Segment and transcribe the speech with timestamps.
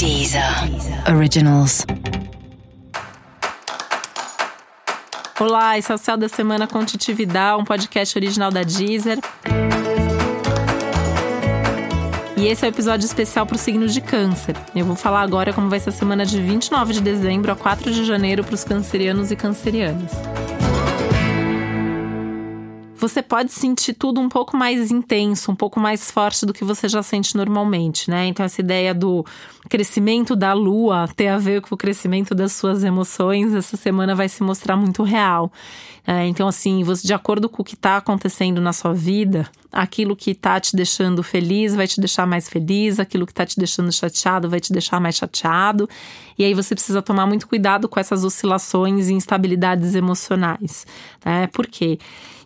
[0.00, 0.42] Deezer
[1.14, 1.84] Originals.
[5.38, 9.18] Olá, esse é o Céu da Semana com um podcast original da Deezer.
[12.34, 14.56] E esse é o um episódio especial para o signo de Câncer.
[14.74, 17.92] Eu vou falar agora como vai ser a semana de 29 de dezembro a 4
[17.92, 20.12] de janeiro para os cancerianos e cancerianas
[23.00, 26.86] você pode sentir tudo um pouco mais intenso, um pouco mais forte do que você
[26.86, 28.26] já sente normalmente, né?
[28.26, 29.24] Então, essa ideia do
[29.68, 34.28] crescimento da lua ter a ver com o crescimento das suas emoções, essa semana vai
[34.28, 35.50] se mostrar muito real.
[36.06, 40.16] É, então, assim, você, de acordo com o que está acontecendo na sua vida, aquilo
[40.16, 43.92] que está te deixando feliz vai te deixar mais feliz, aquilo que está te deixando
[43.92, 45.88] chateado vai te deixar mais chateado.
[46.38, 50.86] E aí você precisa tomar muito cuidado com essas oscilações e instabilidades emocionais.
[51.24, 51.46] Né?
[51.48, 51.98] Por quê?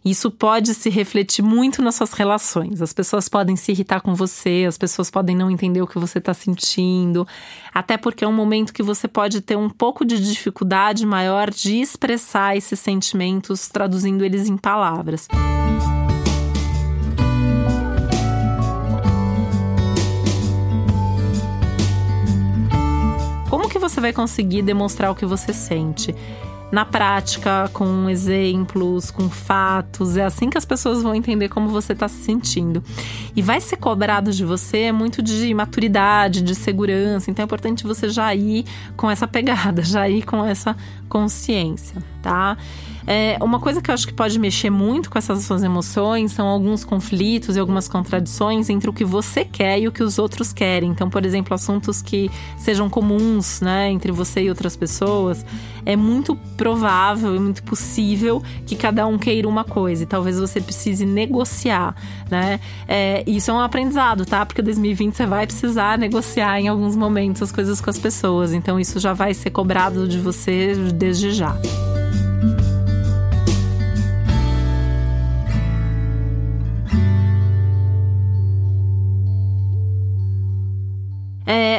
[0.04, 2.82] Isso pode se refletir muito nas suas relações.
[2.82, 6.18] As pessoas podem se irritar com você, as pessoas podem não entender o que você
[6.18, 7.26] está sentindo,
[7.72, 11.80] até porque é um momento que você pode ter um pouco de dificuldade maior de
[11.80, 15.26] expressar esses sentimentos, traduzindo eles em palavras.
[23.48, 26.14] Como que você vai conseguir demonstrar o que você sente?
[26.74, 30.16] Na prática, com exemplos, com fatos.
[30.16, 32.82] É assim que as pessoas vão entender como você está se sentindo.
[33.36, 37.30] E vai ser cobrado de você muito de maturidade, de segurança.
[37.30, 38.64] Então é importante você já ir
[38.96, 40.76] com essa pegada, já ir com essa
[41.08, 42.56] consciência, tá?
[43.06, 46.46] É, uma coisa que eu acho que pode mexer muito com essas suas emoções são
[46.46, 50.52] alguns conflitos e algumas contradições entre o que você quer e o que os outros
[50.52, 50.90] querem.
[50.90, 55.44] Então, por exemplo, assuntos que sejam comuns, né, entre você e outras pessoas,
[55.84, 60.60] é muito provável e muito possível que cada um queira uma coisa e talvez você
[60.60, 61.94] precise negociar,
[62.30, 62.58] né?
[62.88, 64.44] É, isso é um aprendizado, tá?
[64.44, 68.52] Porque 2020 você vai precisar negociar em alguns momentos as coisas com as pessoas.
[68.52, 71.56] Então, isso já vai ser cobrado de você desde já.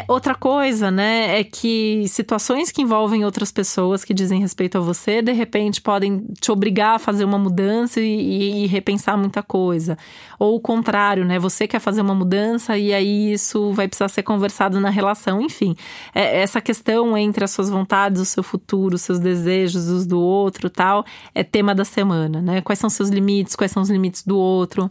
[0.08, 5.22] Outra coisa, né, é que situações que envolvem outras pessoas que dizem respeito a você,
[5.22, 9.98] de repente podem te obrigar a fazer uma mudança e, e, repensar muita coisa.
[10.38, 14.24] Ou o contrário, né, você quer fazer uma mudança e aí isso vai precisar ser
[14.24, 15.42] conversado na relação.
[15.42, 15.76] Enfim,
[16.14, 20.20] é, essa questão entre as suas vontades, o seu futuro, os seus desejos, os do
[20.20, 22.62] outro tal, é tema da semana, né?
[22.62, 24.90] Quais são seus limites, quais são os limites do outro,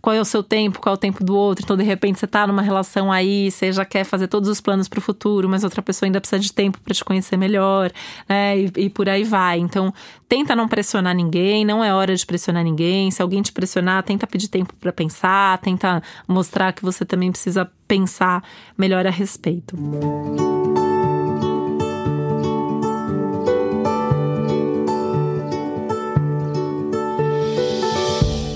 [0.00, 1.64] qual é o seu tempo, qual é o tempo do outro.
[1.64, 4.88] Então, de repente, você tá numa relação aí, você já quer fazer todos os planos
[4.88, 7.90] para o futuro, mas outra pessoa ainda precisa de tempo para te conhecer melhor,
[8.28, 8.58] né?
[8.58, 9.58] E, e por aí vai.
[9.58, 9.92] Então,
[10.28, 13.10] tenta não pressionar ninguém, não é hora de pressionar ninguém.
[13.10, 17.70] Se alguém te pressionar, tenta pedir tempo para pensar, tenta mostrar que você também precisa
[17.86, 18.42] pensar
[18.76, 19.76] melhor a respeito.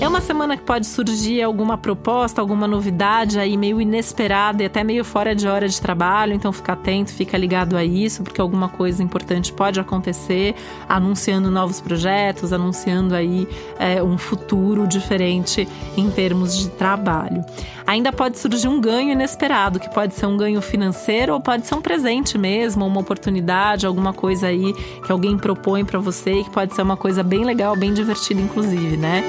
[0.07, 4.81] É uma semana que pode surgir alguma proposta, alguma novidade aí meio inesperada e até
[4.81, 8.69] meio fora de hora de trabalho, então fica atento, fica ligado a isso, porque alguma
[8.69, 10.55] coisa importante pode acontecer,
[10.87, 17.43] anunciando novos projetos, anunciando aí é, um futuro diferente em termos de trabalho.
[17.85, 21.75] Ainda pode surgir um ganho inesperado, que pode ser um ganho financeiro ou pode ser
[21.75, 24.73] um presente mesmo, uma oportunidade, alguma coisa aí
[25.05, 28.39] que alguém propõe para você e que pode ser uma coisa bem legal, bem divertida,
[28.39, 29.21] inclusive, né?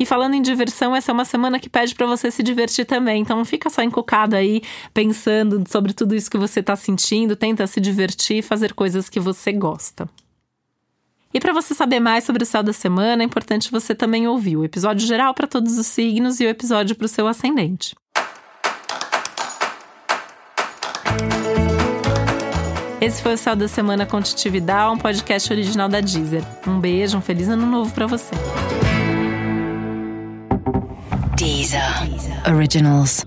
[0.00, 3.20] E falando em diversão, essa é uma semana que pede para você se divertir também.
[3.20, 4.62] Então não fica só encucado aí
[4.94, 9.52] pensando sobre tudo isso que você está sentindo, tenta se divertir, fazer coisas que você
[9.52, 10.08] gosta.
[11.34, 14.56] E para você saber mais sobre o céu da semana, é importante você também ouvir
[14.56, 17.94] o episódio geral para todos os signos e o episódio para o seu ascendente.
[23.02, 26.42] Esse foi o Céu da Semana com um podcast original da Deezer.
[26.66, 28.34] Um beijo, um feliz ano novo para você.
[31.40, 32.06] Deezer.
[32.44, 33.24] Originals.